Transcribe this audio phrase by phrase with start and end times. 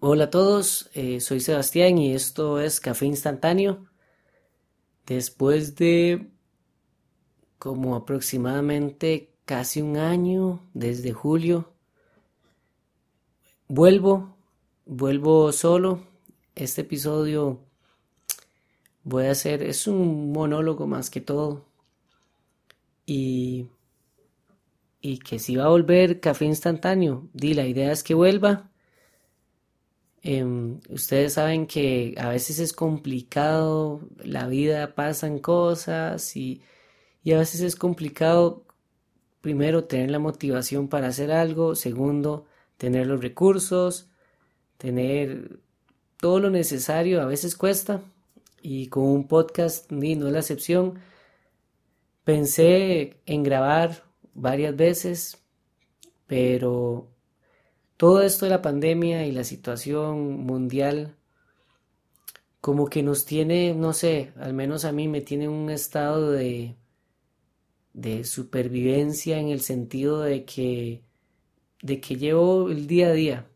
[0.00, 3.86] Hola a todos, eh, soy Sebastián y esto es Café Instantáneo.
[5.06, 6.28] Después de
[7.60, 11.72] como aproximadamente casi un año, desde julio,
[13.68, 14.36] vuelvo,
[14.86, 16.00] vuelvo solo.
[16.56, 17.60] Este episodio
[19.04, 21.64] voy a hacer, es un monólogo más que todo.
[23.06, 23.68] Y,
[25.06, 28.70] y que si va a volver café instantáneo, di, la idea es que vuelva
[30.28, 36.62] Em, ustedes saben que a veces es complicado, la vida pasan cosas y,
[37.22, 38.64] y a veces es complicado,
[39.40, 44.08] primero, tener la motivación para hacer algo, segundo, tener los recursos,
[44.78, 45.60] tener
[46.18, 48.02] todo lo necesario, a veces cuesta
[48.62, 51.00] y con un podcast ni no es la excepción.
[52.24, 54.05] Pensé en grabar
[54.36, 55.44] varias veces,
[56.26, 57.10] pero
[57.96, 61.16] todo esto de la pandemia y la situación mundial
[62.60, 66.76] como que nos tiene, no sé, al menos a mí me tiene un estado de,
[67.92, 71.04] de supervivencia en el sentido de que,
[71.82, 73.50] de que llevo el día a día.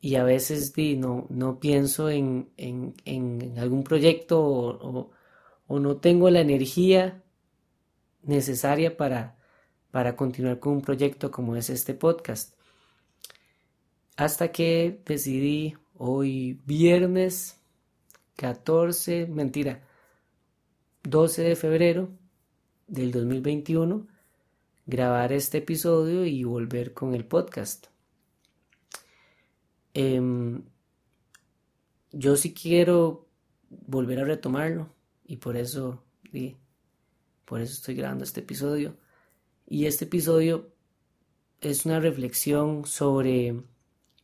[0.00, 5.10] Y a veces no, no pienso en, en, algún proyecto o,
[5.66, 7.24] o, no tengo la energía
[8.22, 9.37] necesaria para,
[9.90, 12.54] para continuar con un proyecto como es este podcast.
[14.16, 17.60] Hasta que decidí hoy viernes
[18.36, 19.82] 14, mentira,
[21.04, 22.10] 12 de febrero
[22.86, 24.06] del 2021
[24.88, 27.88] grabar este episodio y volver con el podcast.
[29.92, 30.62] Em,
[32.10, 33.28] yo sí quiero
[33.68, 34.94] volver a retomarlo
[35.26, 36.02] y por eso,
[37.44, 38.96] por eso estoy grabando este episodio.
[39.70, 40.72] Y este episodio
[41.60, 43.64] es una reflexión sobre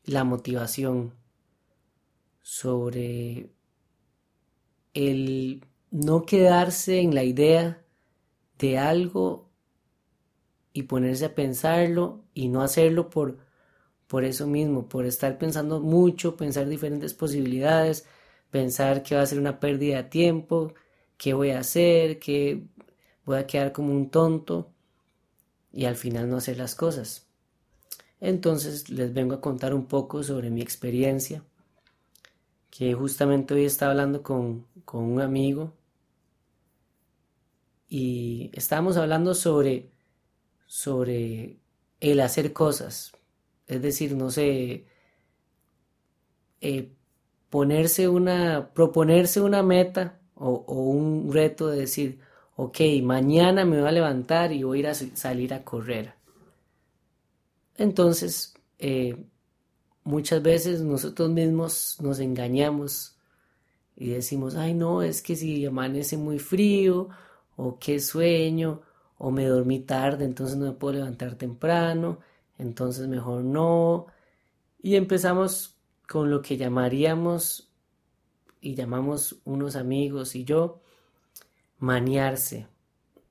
[0.07, 1.13] la motivación,
[2.41, 3.51] sobre
[4.95, 7.85] el no quedarse en la idea
[8.59, 9.51] de algo
[10.73, 13.37] y ponerse a pensarlo y no hacerlo por,
[14.07, 18.07] por eso mismo, por estar pensando mucho, pensar diferentes posibilidades,
[18.51, 20.73] pensar que va a ser una pérdida de tiempo,
[21.19, 22.65] qué voy a hacer, que
[23.27, 24.74] voy a quedar como un tonto
[25.75, 27.27] y al final no hacer las cosas.
[28.21, 31.43] Entonces les vengo a contar un poco sobre mi experiencia,
[32.71, 35.73] que justamente hoy estaba hablando con, un amigo
[37.89, 39.91] y estábamos hablando sobre,
[40.67, 41.59] sobre
[42.01, 43.13] el hacer cosas,
[43.67, 44.87] es decir, no sé,
[46.61, 46.93] eh,
[47.51, 52.21] ponerse una, proponerse una meta o, o, un reto de decir,
[52.57, 56.15] ok, mañana me voy a levantar y voy a ir a salir a correr.
[57.77, 59.17] Entonces, eh,
[60.05, 63.17] muchas veces nosotros mismos nos engañamos
[63.97, 67.09] y decimos, ay no, es que si amanece muy frío,
[67.57, 68.83] o qué sueño,
[69.19, 72.19] o me dormí tarde, entonces no me puedo levantar temprano,
[72.59, 74.07] entonces mejor no.
[74.83, 75.77] Y empezamos
[76.09, 77.71] con lo que llamaríamos,
[78.65, 80.81] y llamamos unos amigos y yo,
[81.79, 82.67] maniarse.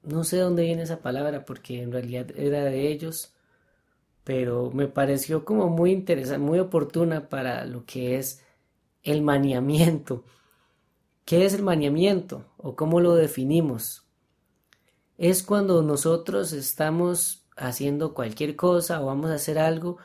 [0.03, 3.33] No sé dónde viene esa palabra porque en realidad era de ellos
[4.23, 8.41] pero me pareció como muy interesante, muy oportuna para lo que es
[9.03, 10.23] el maniamiento.
[11.25, 14.05] ¿Qué es el maniamiento o cómo lo definimos?
[15.17, 19.97] Es cuando nosotros estamos haciendo cualquier cosa o vamos a hacer algo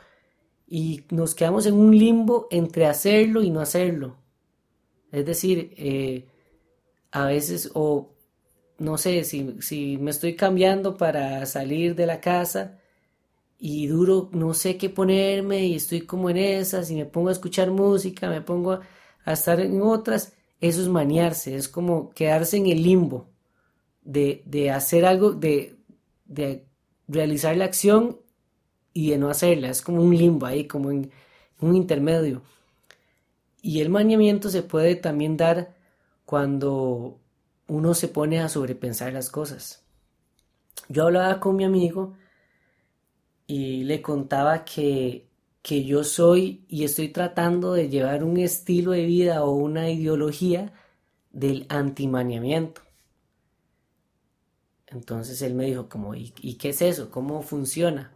[0.67, 4.17] y nos quedamos en un limbo entre hacerlo y no hacerlo.
[5.13, 6.29] Es decir, eh,
[7.11, 8.11] a veces o
[8.79, 12.79] no sé, si, si me estoy cambiando para salir de la casa,
[13.59, 17.33] y duro, no sé qué ponerme y estoy como en esas y me pongo a
[17.33, 18.81] escuchar música, me pongo
[19.25, 23.29] a, estar en otras, eso es maniarse, es como quedarse en el limbo
[24.03, 25.77] de, de hacer algo, de,
[26.27, 26.65] de,
[27.09, 28.21] realizar la acción
[28.93, 31.11] y de no hacerla, es como un limbo ahí, como en
[31.61, 32.43] un intermedio.
[33.63, 35.75] Y el maniamiento se puede también dar
[36.25, 37.19] cuando
[37.69, 39.85] uno se pone a sobrepensar las cosas.
[40.89, 42.17] Yo hablaba con mi amigo,
[43.49, 45.27] y le contaba que,
[45.63, 50.73] que yo soy y estoy tratando de llevar un estilo de vida o una ideología
[51.33, 52.83] del antimaniamiento.
[54.87, 57.11] Entonces él me dijo como, ¿y, qué es eso?
[57.11, 58.13] ¿Cómo funciona?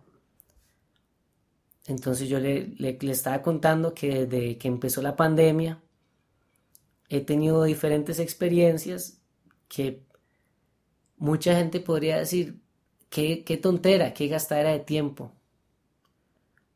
[1.87, 5.83] Entonces yo le, le, estaba contando que desde que empezó la pandemia
[7.09, 9.22] he tenido diferentes experiencias
[9.73, 10.03] que
[11.17, 12.61] mucha gente podría decir,
[13.09, 15.33] qué, qué tontera, qué gastadera de tiempo.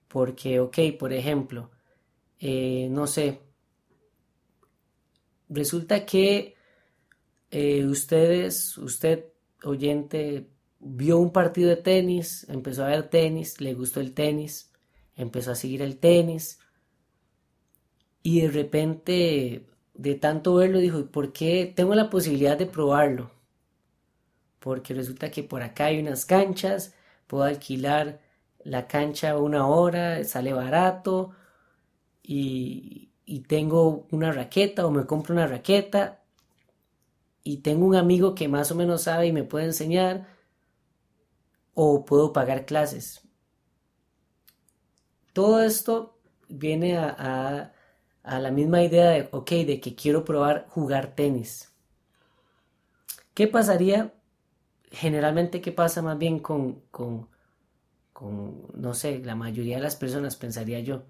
[0.09, 1.71] Porque, ok, por ejemplo,
[2.41, 3.43] eh, no sé,
[5.51, 6.55] resulta que
[7.51, 9.27] eh, ustedes, usted
[9.63, 10.49] oyente,
[10.81, 14.73] vio un partido de tenis, empezó a ver tenis, le gustó el tenis,
[15.17, 16.61] empezó a seguir el tenis
[18.23, 19.67] y de repente
[19.99, 23.31] de tanto verlo dijo, ¿por qué tengo la posibilidad de probarlo?
[24.59, 26.95] Porque resulta que por acá hay unas canchas,
[27.27, 28.21] puedo alquilar
[28.65, 31.33] la cancha una hora, sale barato
[32.23, 36.23] y, y tengo una raqueta o me compro una raqueta
[37.45, 40.27] y tengo un amigo que más o menos sabe y me puede enseñar
[41.75, 43.23] o puedo pagar clases.
[45.33, 46.19] Todo esto
[46.49, 47.73] viene a,
[48.27, 51.73] la misma idea de, ok, de que quiero probar jugar tenis.
[53.35, 54.13] ¿Qué pasaría?
[54.91, 57.29] Generalmente, ¿qué pasa más bien con, con,
[58.13, 61.05] con, no sé, la mayoría de las personas, pensaría yo?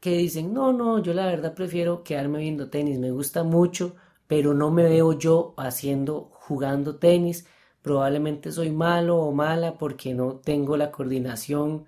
[0.00, 3.96] Que dicen, no, no, yo la verdad prefiero quedarme viendo tenis, me gusta mucho,
[4.26, 7.46] pero no me veo yo haciendo, jugando tenis.
[7.82, 11.86] Probablemente soy malo o mala porque no tengo la coordinación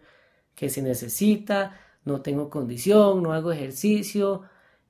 [0.55, 1.77] que se necesita,
[2.09, 4.43] no tengo condición, no hago ejercicio,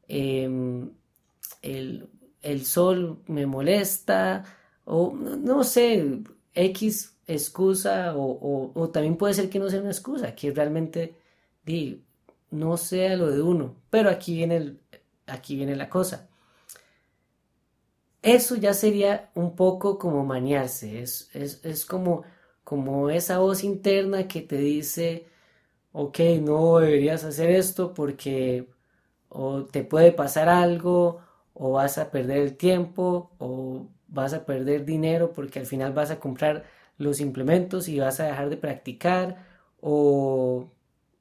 [0.09, 0.91] em,
[1.63, 2.09] el,
[2.65, 4.45] sol me molesta,
[4.85, 6.23] o no sé,
[6.55, 11.17] X excusa, o, también puede ser que no sea una excusa, que realmente
[12.51, 13.75] no sea lo de uno.
[13.91, 14.77] Pero aquí viene,
[15.27, 16.29] aquí viene la cosa
[18.23, 22.25] eso ya sería un poco como maniarse, es, es, como,
[22.65, 25.27] como esa voz interna que te dice,
[25.93, 28.69] ok, no deberías hacer esto porque
[29.29, 31.21] o te puede pasar algo,
[31.55, 36.11] o vas a perder el tiempo, o vas a perder dinero porque al final vas
[36.11, 36.65] a comprar
[36.99, 39.47] los implementos y vas a dejar de practicar,
[39.81, 40.73] o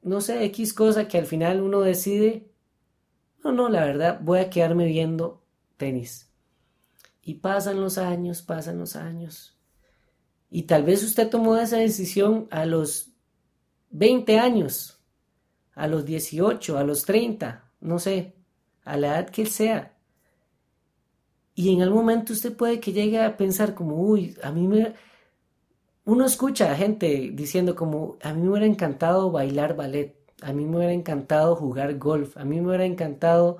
[0.01, 2.49] no sé, X cosa que al final uno decide,
[3.43, 5.43] no, no, la verdad voy a quedarme viendo
[5.77, 6.31] tenis.
[7.21, 9.57] Y pasan los años, pasan los años.
[10.49, 13.11] Y tal vez usted tomó esa decisión a los
[13.91, 14.99] 20 años,
[15.75, 18.33] a los 18, a los 30, no sé,
[18.83, 19.93] a la edad que sea.
[21.55, 24.93] Y en algún momento usted puede que llegue a pensar como, uy, a mí me...
[26.05, 30.65] Uno escucha a gente diciendo como, a mí me hubiera encantado bailar ballet, a mí
[30.65, 33.57] me hubiera encantado jugar golf, a mí me hubiera encantado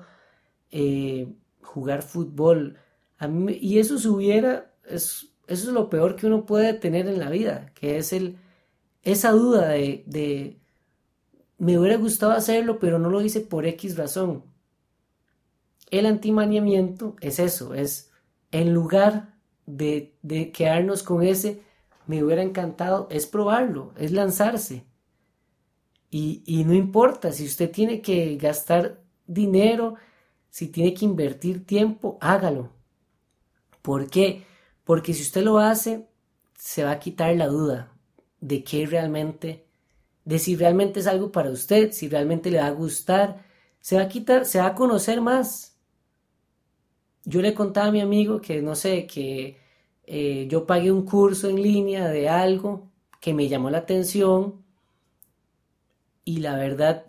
[0.70, 1.28] eh,
[1.60, 2.78] jugar fútbol,
[3.60, 7.72] y eso hubiera, es, eso es lo peor que uno puede tener en la vida,
[7.74, 8.38] que es el,
[9.12, 10.58] esa duda de,
[11.58, 14.44] me hubiera gustado hacerlo, pero no lo hice por X razón.
[15.90, 18.10] El antimaniamiento es eso, es
[18.52, 19.34] en lugar
[19.66, 21.62] de, de quedarnos con ese,
[22.06, 24.84] me hubiera encantado, es probarlo, es lanzarse.
[26.10, 29.94] Y, y no importa si usted tiene que gastar dinero,
[30.50, 32.70] si tiene que invertir tiempo, hágalo
[33.82, 34.44] ¿Por qué?
[34.84, 36.06] Porque si usted lo hace,
[36.54, 37.97] se va a quitar la duda
[38.40, 39.66] de qué realmente,
[40.24, 43.44] de si realmente es algo para usted, si realmente le va a gustar,
[43.80, 45.76] se va a quitar, se va a conocer más.
[47.24, 49.58] Yo le contaba a mi amigo que, no sé, que
[50.06, 54.64] eh, yo pagué un curso en línea de algo que me llamó la atención
[56.24, 57.06] y la verdad,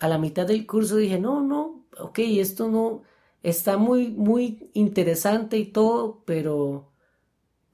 [0.00, 3.02] a la mitad del curso dije, no, no, ok, esto no,
[3.42, 6.92] está muy, muy interesante y todo, pero,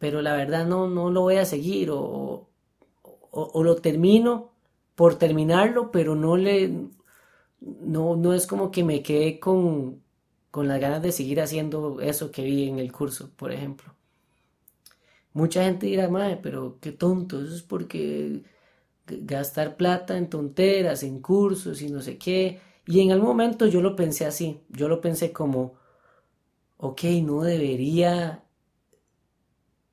[0.00, 2.49] pero la verdad no, no lo voy a seguir o,
[3.30, 4.50] o, lo termino
[4.97, 6.73] por terminarlo, pero no le,
[7.61, 10.02] no, no es como que me quedé con,
[10.50, 13.95] con las ganas de seguir haciendo eso que vi en el curso, por ejemplo.
[15.35, 18.42] Mucha gente dirá, madre, pero qué tonto, eso es porque
[19.07, 23.83] gastar plata en tonteras, en cursos y no sé qué, y en algún momento yo
[23.83, 25.75] lo pensé así, yo lo pensé como,
[26.78, 28.45] ok, no debería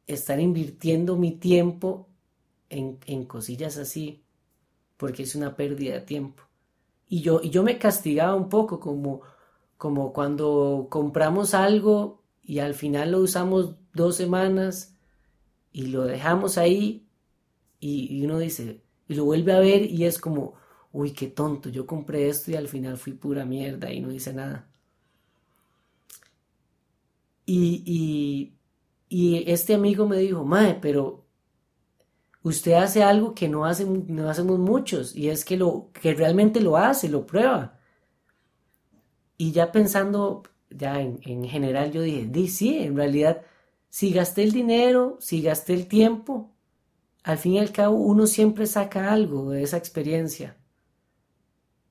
[0.07, 2.07] estar invirtiendo mi tiempo
[2.69, 4.23] en, cosillas así,
[4.97, 6.43] porque es una pérdida de tiempo.
[7.07, 9.21] Y yo, y yo me castigaba un poco como,
[9.77, 14.95] como cuando compramos algo y al final lo usamos dos semanas
[15.71, 17.05] y lo dejamos ahí
[17.79, 20.55] y uno dice, y lo vuelve a ver y es como,
[20.91, 24.33] uy, qué tonto, yo compré esto y al final fui pura mierda y no hice
[24.33, 24.67] nada.
[27.45, 28.56] Y,
[29.09, 31.25] este amigo me dijo, Mae, pero
[32.43, 36.61] usted hace algo que no, hace, no hacemos muchos y es que, lo, que realmente
[36.61, 37.79] lo hace, lo prueba.
[39.37, 43.41] Y ya pensando, ya en, general, yo dije, sí, en realidad
[43.89, 46.53] si gasté el dinero, si gasté el tiempo,
[47.23, 50.57] al fin y al cabo uno siempre saca algo de esa experiencia.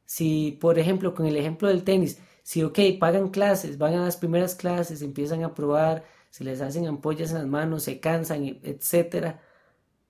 [0.05, 4.17] Si, por ejemplo, con el ejemplo del tenis, si, ok, pagan clases, van a las
[4.17, 6.05] primeras clases, empiezan a probar,
[6.37, 9.39] se les hacen ampollas en las manos, se cansan, etc.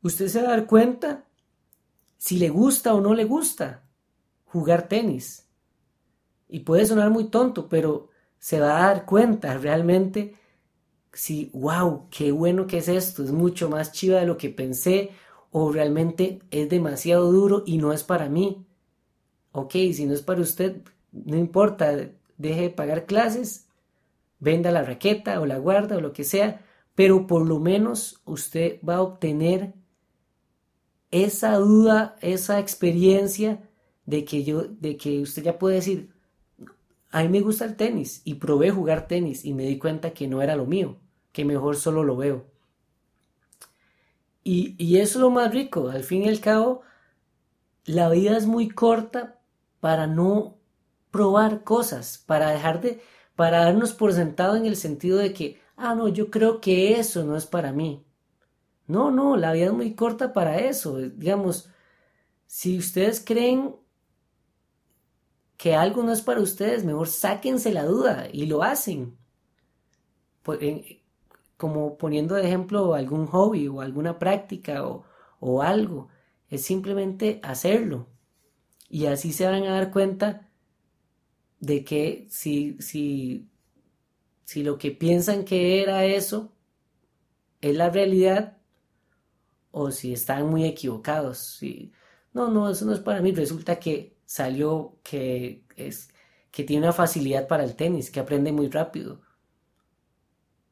[0.02, 1.24] Usted se va a dar cuenta
[2.16, 3.84] si le gusta o no le gusta
[4.46, 5.46] jugar tenis.
[6.48, 8.08] Y puede sonar muy tonto, pero
[8.40, 10.34] se va a dar cuenta realmente
[11.12, 15.12] si, wow, qué bueno que es esto, es mucho más chiva de lo que pensé,
[15.52, 18.66] o realmente es demasiado duro y no es para mí.
[19.52, 21.96] Ok, si no es para usted, no importa,
[22.36, 23.65] deje de pagar clases,
[24.38, 26.64] venda la raqueta o la guarda o lo que sea,
[26.94, 29.74] pero por lo menos usted va a obtener
[31.10, 33.68] esa duda, esa experiencia
[34.06, 36.10] de que yo, de que usted ya puede decir,
[37.10, 40.28] a mí me gusta el tenis y probé jugar tenis y me di cuenta que
[40.28, 40.98] no era lo mío,
[41.32, 42.46] que mejor solo lo veo.
[44.44, 46.82] Y, y eso es lo más rico, al fin y al cabo,
[47.84, 49.40] la vida es muy corta
[49.80, 50.58] para no
[51.10, 53.00] probar cosas, para dejar de,
[53.36, 57.24] para darnos por sentado en el sentido de que, ah, no, yo creo que eso
[57.24, 58.04] no es para mí.
[58.86, 60.98] No, no, la vida es muy corta para eso.
[60.98, 61.68] Digamos,
[62.46, 63.76] si ustedes creen
[65.56, 69.18] que algo no es para ustedes, mejor sáquense la duda y lo hacen.
[71.56, 75.04] Como poniendo de ejemplo algún hobby o alguna práctica o,
[75.40, 76.08] o algo.
[76.48, 78.08] Es simplemente hacerlo.
[78.88, 80.45] Y así se van a dar cuenta
[81.60, 83.48] de que si, si,
[84.44, 86.52] si lo que piensan que era eso
[87.60, 88.58] es la realidad
[89.70, 91.38] o si están muy equivocados.
[91.38, 91.92] Si,
[92.32, 93.32] no, no, eso no es para mí.
[93.32, 96.08] Resulta que salió que, es,
[96.50, 99.20] que tiene una facilidad para el tenis, que aprende muy rápido.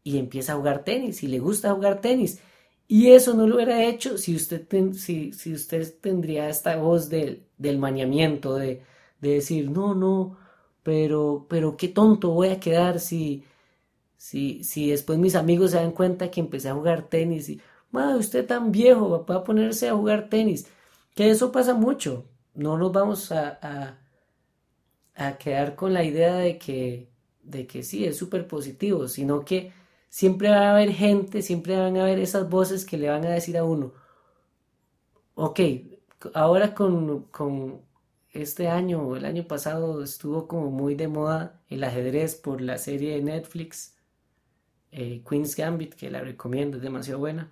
[0.02, 2.40] Y empieza a jugar tenis y le gusta jugar tenis.
[2.86, 7.46] Y eso no lo hubiera hecho si usted, si, si usted tendría esta voz del,
[7.58, 8.82] del de,
[9.20, 10.36] de decir, no, no,
[10.84, 13.44] pero, pero qué tonto voy a quedar si,
[14.16, 17.60] si, si después mis amigos se dan cuenta que empecé a jugar tenis y,
[17.92, 20.68] madre, usted tan viejo, va a ponerse a jugar tenis.
[21.14, 22.26] Que eso pasa mucho.
[22.54, 23.98] No nos vamos a, a,
[25.16, 27.10] a quedar con la idea de que,
[27.42, 29.72] de que sí, es súper positivo, sino que
[30.08, 33.30] siempre va a haber gente, siempre van a haber esas voces que le van a
[33.30, 33.92] decir a uno,
[35.34, 35.60] ok,
[36.34, 37.80] ahora con, con
[38.34, 42.78] este año o el año pasado estuvo como muy de moda el ajedrez por la
[42.78, 43.94] serie de Netflix
[44.92, 47.50] eh, Queen's Gambit, que la recomiendo, es demasiado buena.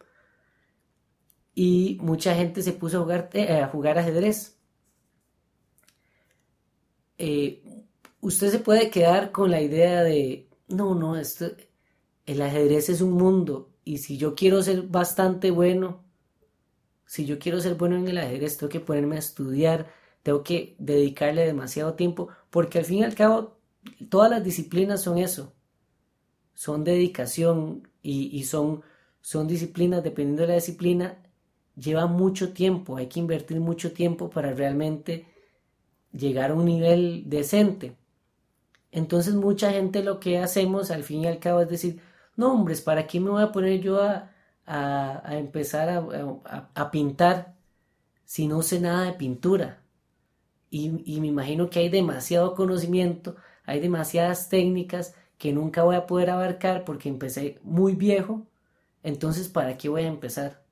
[1.54, 4.56] Y mucha gente se puso a jugar, eh, a jugar ajedrez.
[7.18, 7.62] Eh,
[8.20, 11.46] usted se puede quedar con la idea de, no, no, esto,
[12.26, 16.04] el ajedrez es un mundo y si yo quiero ser bastante bueno,
[17.06, 19.90] si yo quiero ser bueno en el ajedrez, tengo que ponerme a estudiar,
[20.22, 23.58] tengo que dedicarle demasiado tiempo, porque al fin y al cabo
[24.08, 25.52] todas las disciplinas son eso,
[26.54, 28.82] son dedicación y, son,
[29.20, 31.22] son disciplinas, dependiendo de la disciplina,
[31.76, 35.26] lleva mucho tiempo, hay que invertir mucho tiempo para realmente
[36.12, 37.96] llegar a un nivel decente.
[38.90, 42.00] Entonces mucha gente lo que hacemos al fin y al cabo es decir,
[42.36, 44.30] no hombres, ¿para qué me voy a poner yo a,
[44.66, 47.56] a, empezar a, a pintar
[48.24, 49.81] si no sé nada de pintura?
[50.74, 53.36] Y, me imagino que hay demasiado conocimiento,
[53.66, 58.46] hay demasiadas técnicas que nunca voy a poder abarcar porque empecé muy viejo,
[59.02, 60.64] entonces ¿para qué voy a empezar?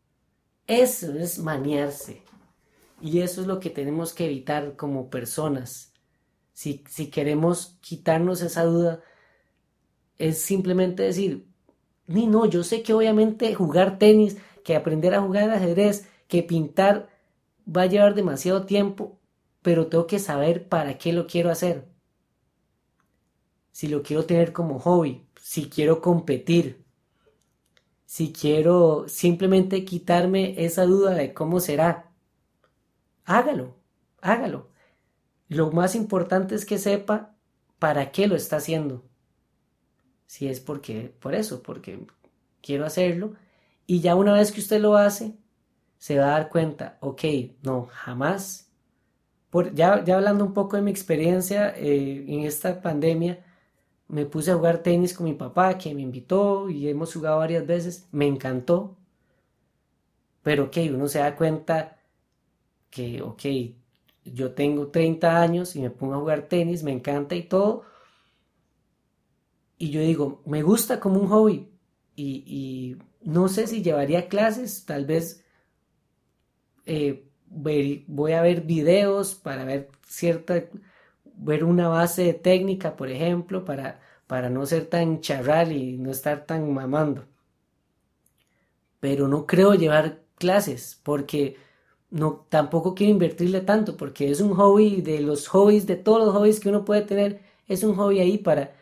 [0.66, 2.22] Eso es maniarse.
[3.02, 5.92] Y eso es lo que tenemos que evitar como personas.
[6.54, 9.02] Si, si queremos quitarnos esa duda,
[10.16, 11.46] es simplemente decir,
[12.06, 17.10] ni no, yo sé que obviamente jugar tenis, que aprender a jugar ajedrez, que pintar
[17.66, 19.19] va a llevar demasiado tiempo,
[19.62, 21.88] pero tengo que saber para qué lo quiero hacer.
[23.72, 26.84] Si lo quiero tener como hobby, si quiero competir,
[28.04, 32.12] si quiero simplemente quitarme esa duda de cómo será.
[33.24, 33.76] Hágalo,
[34.20, 34.70] hágalo.
[35.48, 37.36] Lo más importante es que sepa
[37.78, 39.04] para qué lo está haciendo.
[40.26, 42.06] Si es porque, por eso, porque
[42.60, 43.34] quiero hacerlo.
[43.86, 45.36] Y ya una vez que usted lo hace,
[45.98, 47.24] se va a dar cuenta, ok,
[47.62, 48.69] no, jamás
[49.74, 53.44] ya, ya hablando un poco de mi experiencia eh, en esta pandemia,
[54.08, 57.66] me puse a jugar tenis con mi papá, que me invitó y hemos jugado varias
[57.66, 58.08] veces.
[58.12, 58.96] Me encantó.
[60.42, 61.98] Pero, ok, uno se da cuenta
[62.90, 63.42] que, ok,
[64.24, 67.84] yo tengo 30 años y me pongo a jugar tenis, me encanta y todo.
[69.78, 71.68] Y yo digo, me gusta como un hobby.
[72.16, 75.44] y, no sé si llevaría clases, tal vez
[76.86, 80.64] eh, voy a ver videos para ver cierta,
[81.24, 86.10] ver una base de técnica, por ejemplo, para, para no ser tan charral y no
[86.12, 87.26] estar tan mamando.
[89.00, 91.56] Pero no creo llevar clases porque
[92.10, 96.34] no tampoco quiero invertirle tanto porque es un hobby de los hobbies de todos los
[96.34, 98.74] hobbies que uno puede tener es un hobby ahí para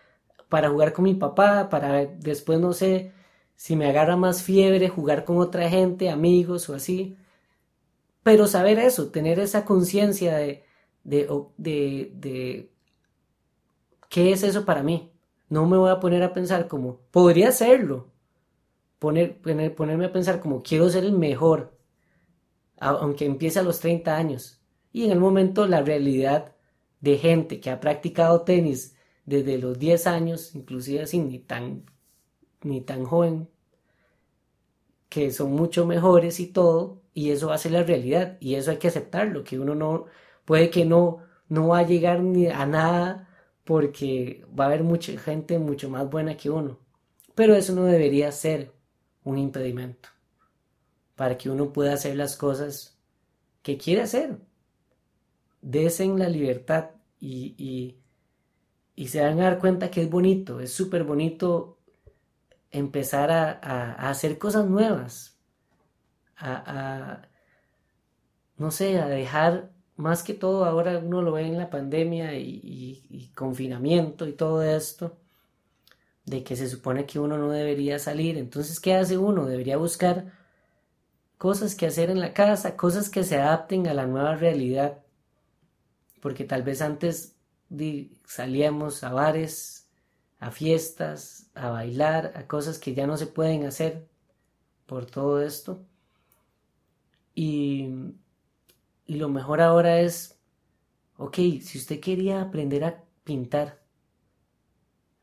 [0.48, 3.12] para jugar con mi papá para después no sé
[3.56, 7.16] si me agarra más fiebre jugar con otra gente amigos o así
[8.22, 10.64] pero saber eso tener esa conciencia de
[11.04, 12.70] de, de
[14.08, 15.12] qué es eso para mí
[15.48, 18.12] no me voy a poner a pensar como podría hacerlo
[18.98, 19.40] poner,
[19.74, 21.78] ponerme a pensar como quiero ser el mejor
[22.80, 24.60] aunque empiece a los 30 años.
[24.92, 26.54] Y en el momento la realidad
[27.00, 28.96] de gente que ha practicado tenis
[29.26, 31.84] desde los 10 años, inclusive así ni tan,
[32.62, 33.48] ni tan joven,
[35.08, 38.70] que son mucho mejores y todo, y eso va a ser la realidad, y eso
[38.70, 40.04] hay que aceptarlo, que uno no,
[40.44, 43.28] puede que no, no va a llegar ni a nada
[43.64, 46.78] porque va a haber mucha gente mucho más buena que uno,
[47.34, 48.72] pero eso no debería ser
[49.24, 50.10] un impedimento
[51.16, 52.96] para que uno pueda hacer las cosas
[53.62, 54.38] que quiere hacer.
[55.60, 57.96] Desen la libertad y,
[58.94, 61.80] y, se van a dar cuenta que es bonito, es súper bonito
[62.70, 65.37] empezar a, hacer cosas nuevas,
[66.38, 67.28] a,
[68.56, 73.04] no sé, a dejar más que todo ahora uno lo ve en la pandemia y,
[73.10, 75.18] y, confinamiento y todo esto,
[76.24, 78.38] de que se supone que uno no debería salir.
[78.38, 79.46] Entonces, ¿qué hace uno?
[79.46, 80.32] Debería buscar
[81.38, 84.98] cosas que hacer en la casa, cosas que se adapten a la nueva realidad.
[86.20, 87.36] Porque tal vez antes
[88.24, 89.88] salíamos a bares,
[90.40, 94.08] a fiestas, a bailar, a cosas que ya no se pueden hacer
[94.86, 95.84] por todo esto.
[97.38, 97.88] Y,
[99.06, 100.40] y lo mejor ahora es,
[101.16, 103.82] ok, si usted quería aprender a pintar,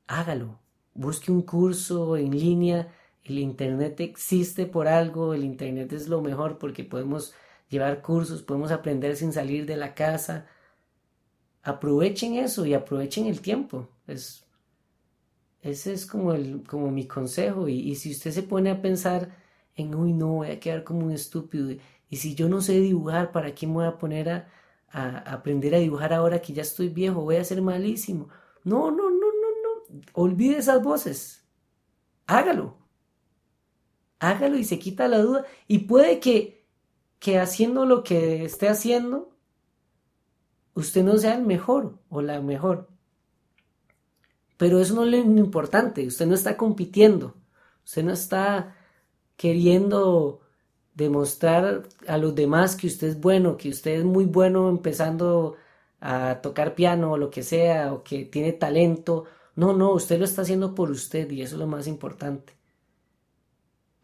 [0.08, 0.60] hágalo.
[0.94, 2.94] Busque un curso en línea
[3.26, 7.34] el Internet existe por algo, el Internet es lo mejor porque podemos
[7.70, 10.46] llevar cursos, podemos aprender sin salir de la casa.
[11.64, 13.90] Aprovechen eso y aprovechen el tiempo.
[14.06, 14.46] Es,
[15.62, 17.68] ese es como, el, como mi consejo.
[17.68, 19.36] Y, si usted se pone a pensar
[19.76, 21.76] en, uy, no, voy a quedar como un estúpido.
[22.16, 24.48] Y si yo no sé dibujar, ¿para qué me voy a poner a,
[25.26, 27.20] aprender a dibujar ahora que ya estoy viejo?
[27.20, 28.30] Voy a ser malísimo.
[28.64, 30.02] No, no, no, no, no.
[30.14, 31.46] Olvide esas voces.
[32.26, 32.78] Hágalo
[34.20, 35.44] hágalo y se quita la duda.
[35.68, 36.66] Y puede que,
[37.20, 39.36] que haciendo lo que esté haciendo,
[40.74, 42.88] usted no sea el mejor o la mejor.
[44.56, 47.36] Pero eso no es lo importante, usted no está compitiendo,
[47.84, 48.74] usted no está
[49.36, 50.45] queriendo
[50.96, 55.56] demostrar a los demás que usted es bueno, que usted es muy bueno empezando
[56.02, 59.26] a tocar piano o lo que sea, o que tiene talento.
[59.56, 62.56] No, no, usted lo está haciendo por usted y eso es lo más importante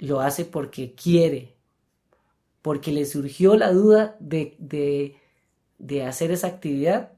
[0.01, 1.55] lo hace porque quiere,
[2.61, 4.57] porque le surgió la duda de,
[5.79, 7.13] de, hacer esa actividad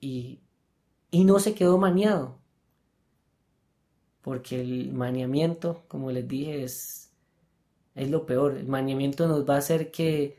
[0.00, 0.40] y,
[1.10, 2.38] y no se quedó maniado.
[4.22, 7.03] Porque el maniamiento, como les dije, es,
[7.94, 8.56] es lo peor.
[8.56, 10.38] El maniamiento nos va a hacer que,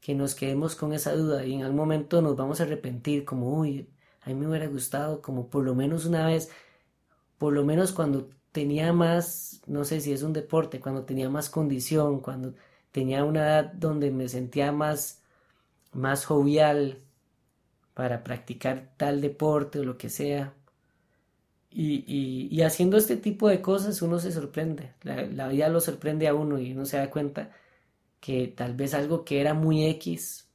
[0.00, 3.50] que nos quedemos con esa duda y en algún momento nos vamos a arrepentir, como,
[3.58, 3.88] uy,
[4.22, 6.50] a mí me hubiera gustado, como por lo menos una vez,
[7.38, 11.50] por lo menos cuando tenía más, no sé si es un deporte, cuando tenía más
[11.50, 12.54] condición, cuando
[12.92, 15.22] tenía una edad donde me sentía más,
[15.92, 16.98] más jovial
[17.94, 20.54] para practicar tal deporte o lo que sea.
[21.70, 26.58] Y, haciendo este tipo de cosas uno se sorprende, la, vida lo sorprende a uno
[26.58, 27.50] y uno se da cuenta
[28.20, 30.48] que tal vez algo que era muy X,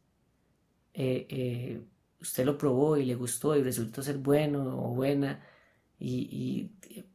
[0.94, 1.82] eh, eh,
[2.22, 5.44] usted lo probó y le gustó y resultó ser bueno o buena
[6.00, 7.06] y, y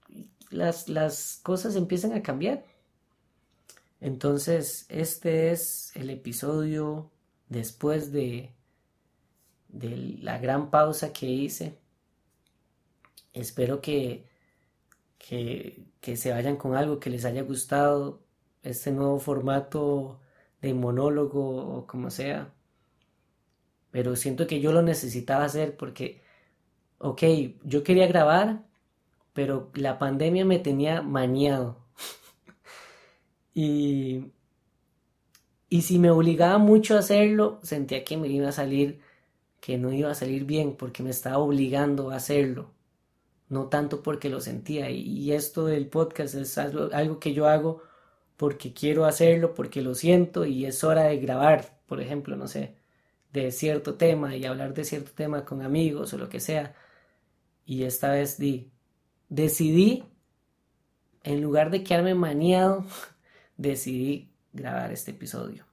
[0.51, 2.65] las, las cosas empiezan a cambiar.
[4.01, 7.11] Entonces, este es el episodio
[7.49, 8.53] después de,
[9.69, 11.79] de la gran pausa que hice.
[13.39, 14.27] Espero que,
[15.19, 18.23] que, que, se vayan con algo que les haya gustado
[18.63, 20.21] este nuevo formato
[20.61, 22.53] de monólogo o como sea.
[23.91, 26.23] Pero siento que yo lo necesitaba hacer porque,
[26.99, 27.23] ok,
[27.65, 28.67] yo quería grabar,
[29.33, 31.79] pero la pandemia me tenía maniado.
[33.55, 34.33] y,
[35.69, 39.01] y si me obligaba mucho a hacerlo, sentía que me iba a salir,
[39.61, 42.78] que no iba a salir bien, porque me estaba obligando a hacerlo.
[43.49, 44.91] No tanto porque lo sentía.
[44.91, 47.83] Y, esto del podcast es algo, que yo hago
[48.37, 52.77] porque quiero hacerlo, porque lo siento y es hora de grabar, por ejemplo, no sé,
[53.33, 56.75] de cierto tema y hablar de cierto tema con amigos o lo que sea.
[57.67, 58.71] Y esta vez di,
[59.29, 60.05] decidí,
[61.25, 62.85] en lugar de quedarme maniado,
[63.57, 65.67] decidí grabar este episodio.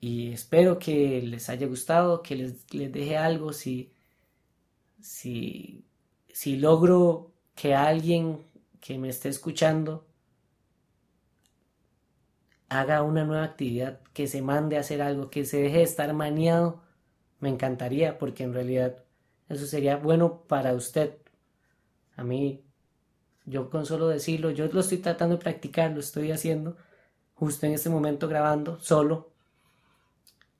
[0.00, 3.52] Y espero que les haya gustado, que les, les deje algo.
[3.52, 3.92] Si,
[5.00, 5.84] si,
[6.32, 8.46] si logro que alguien
[8.80, 10.06] que me esté escuchando
[12.68, 16.12] haga una nueva actividad, que se mande a hacer algo, que se deje de estar
[16.14, 16.82] maniado,
[17.38, 19.04] me encantaría, porque en realidad
[19.48, 21.18] eso sería bueno para usted.
[22.16, 22.64] A mí,
[23.44, 26.76] yo con solo decirlo, yo lo estoy tratando de practicar, lo estoy haciendo
[27.34, 29.32] justo en este momento grabando, solo.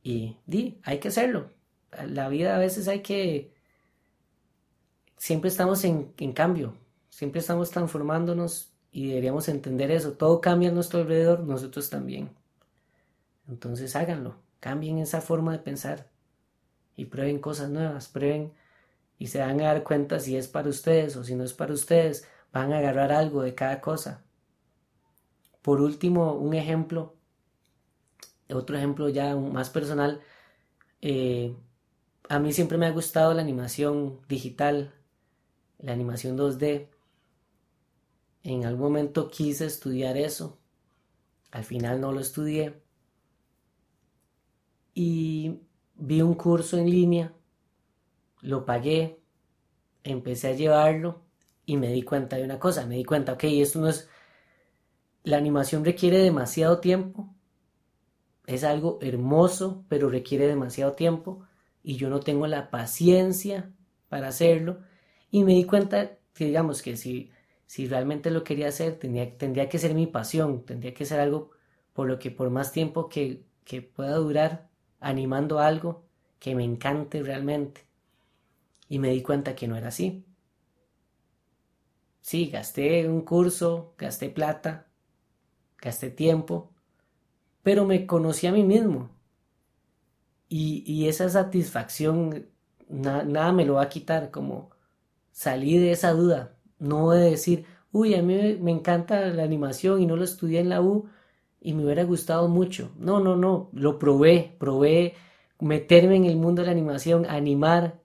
[0.03, 1.51] Y di, hay que hacerlo.
[2.09, 3.55] La vida a veces hay que...
[5.23, 6.75] Siempre estamos en, cambio,
[7.09, 10.15] siempre estamos transformándonos y deberíamos entender eso.
[10.15, 12.31] Todo cambia a nuestro alrededor, nosotros también.
[13.47, 16.11] Entonces háganlo, cambien esa forma de pensar
[16.97, 18.53] y prueben cosas nuevas, prueben
[19.17, 21.73] y se van a dar cuenta si es para ustedes o si no es para
[21.73, 24.25] ustedes, van a agarrar algo de cada cosa.
[25.63, 27.15] Por último, un ejemplo,
[28.53, 30.21] otro ejemplo ya más personal,
[31.01, 31.55] eh,
[32.29, 34.93] a mí siempre me ha gustado la animación digital,
[35.83, 36.89] la animación 2D,
[38.45, 40.59] en algún momento quise estudiar eso.
[41.51, 42.81] Al final no lo estudié.
[44.95, 45.61] Y
[45.95, 47.35] vi un curso en línea,
[48.41, 49.21] lo pagué,
[50.05, 51.23] empecé a llevarlo
[51.67, 52.87] y me di cuenta de una cosa.
[52.87, 54.09] Me di cuenta, ok, esto no es...
[55.25, 57.33] La animación requiere demasiado tiempo.
[58.47, 61.45] Es algo hermoso, pero requiere demasiado tiempo.
[61.85, 63.73] Y yo no tengo la paciencia
[64.09, 64.81] para hacerlo.
[65.33, 67.31] Y me di cuenta que digamos que si
[67.67, 71.51] si realmente lo quería hacer, tendría, tendría que ser mi pasión, tendría que ser algo
[71.95, 74.69] por lo que por más tiempo que, que pueda durar
[75.01, 76.05] animando algo
[76.39, 77.81] que me encante realmente.
[78.89, 80.25] Y me di cuenta que no era así.
[82.29, 84.89] Sí, gasté un curso, gasté plata,
[85.79, 86.75] gasté tiempo,
[87.63, 89.11] pero me conocí a mí mismo.
[90.49, 92.47] Y, y esa satisfacción
[92.89, 94.71] nada me lo va a quitar, como
[95.33, 100.07] salí de esa duda, no de decir, uy, a mí me encanta la animación y
[100.07, 101.09] no lo estudié en la U
[101.61, 102.91] y me hubiera gustado mucho.
[102.99, 105.15] No, no, no, lo probé, probé
[105.61, 108.01] meterme en el mundo de la animación, animar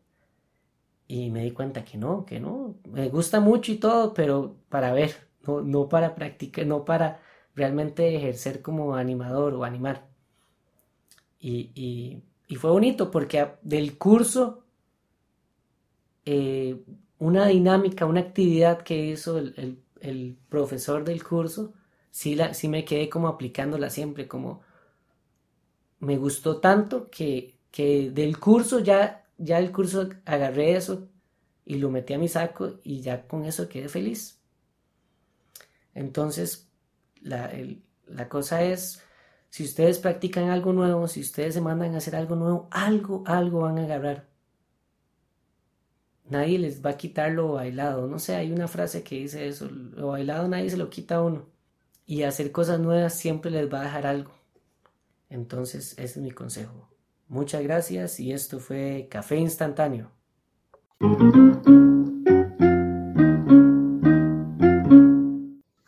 [1.08, 4.92] y me di cuenta que no, que no, me gusta mucho y todo, pero para
[4.94, 5.16] ver,
[5.48, 7.22] no, no para practicar, no para
[7.56, 10.08] realmente ejercer como animador o animar.
[11.40, 11.72] Y,
[12.48, 14.64] y, fue bonito porque del curso
[16.26, 16.82] eh,
[17.20, 21.74] una dinámica, una actividad que hizo el, profesor del curso,
[22.12, 24.62] sí, la, sí me quedé como aplicándola siempre, como
[26.00, 31.10] me gustó tanto que, que del curso ya, ya el curso agarré eso
[31.66, 34.40] y lo metí a mi saco y ya con eso quedé feliz.
[35.94, 36.70] Entonces,
[37.22, 37.52] la,
[38.06, 39.04] la cosa es,
[39.50, 43.62] si ustedes practican algo nuevo, si ustedes se mandan a hacer algo nuevo, algo, algo
[43.62, 44.28] van a agarrar
[46.30, 48.08] nadie les va a quitar lo bailado.
[48.08, 51.24] No sé, hay una frase que dice eso, lo bailado nadie se lo quita a
[51.24, 51.46] uno.
[52.06, 54.32] Y hacer cosas nuevas siempre les va a dejar algo.
[55.30, 56.90] Entonces, ese es mi consejo.
[57.28, 60.12] Muchas gracias y esto fue Café Instantáneo.